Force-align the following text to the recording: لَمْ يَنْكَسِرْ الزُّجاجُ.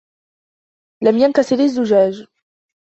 لَمْ 1.03 1.17
يَنْكَسِرْ 1.19 1.59
الزُّجاجُ. 1.59 2.27